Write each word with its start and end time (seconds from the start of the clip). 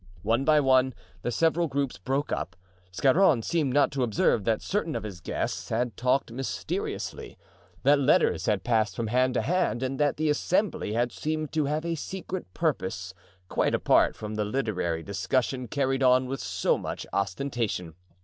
One 0.23 0.45
by 0.45 0.59
one 0.59 0.95
the 1.21 1.29
several 1.29 1.67
groups 1.67 1.99
broke 1.99 2.31
up. 2.31 2.55
Scarron 2.91 3.43
seemed 3.43 3.71
not 3.71 3.91
to 3.91 4.01
observe 4.01 4.45
that 4.45 4.59
certain 4.63 4.95
of 4.95 5.03
his 5.03 5.21
guests 5.21 5.69
had 5.69 5.95
talked 5.95 6.31
mysteriously, 6.31 7.37
that 7.83 7.99
letters 7.99 8.47
had 8.47 8.63
passed 8.63 8.95
from 8.95 9.05
hand 9.09 9.35
to 9.35 9.43
hand 9.43 9.83
and 9.83 9.99
that 9.99 10.17
the 10.17 10.31
assembly 10.31 10.93
had 10.93 11.11
seemed 11.11 11.51
to 11.51 11.65
have 11.65 11.85
a 11.85 11.93
secret 11.93 12.51
purpose 12.55 13.13
quite 13.47 13.75
apart 13.75 14.15
from 14.15 14.33
the 14.33 14.43
literary 14.43 15.03
discussion 15.03 15.67
carried 15.67 16.01
on 16.01 16.25
with 16.25 16.39
so 16.39 16.79
much 16.79 17.05
ostentation. 17.13 17.93